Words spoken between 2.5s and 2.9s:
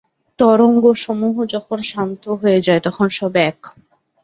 যায়,